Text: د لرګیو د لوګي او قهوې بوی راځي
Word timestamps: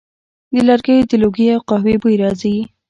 د 0.53 0.55
لرګیو 0.67 1.09
د 1.09 1.13
لوګي 1.21 1.47
او 1.55 1.61
قهوې 1.69 1.95
بوی 2.01 2.15
راځي 2.23 2.55